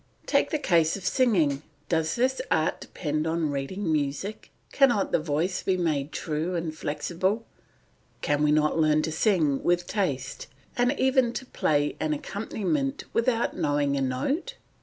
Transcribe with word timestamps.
Take 0.25 0.49
the 0.49 0.57
case 0.57 0.97
of 0.97 1.05
singing; 1.05 1.61
does 1.87 2.15
this 2.15 2.41
art 2.49 2.81
depend 2.81 3.27
on 3.27 3.51
reading 3.51 3.91
music; 3.91 4.49
cannot 4.71 5.11
the 5.11 5.19
voice 5.19 5.61
be 5.61 5.77
made 5.77 6.11
true 6.11 6.55
and 6.55 6.75
flexible, 6.75 7.45
can 8.23 8.41
we 8.41 8.51
not 8.51 8.79
learn 8.79 9.03
to 9.03 9.11
sing 9.11 9.61
with 9.63 9.85
taste 9.85 10.47
and 10.75 10.99
even 10.99 11.33
to 11.33 11.45
play 11.45 11.97
an 11.99 12.13
accompaniment 12.13 13.03
without 13.13 13.55
knowing 13.55 13.95
a 13.95 14.01
note? 14.01 14.55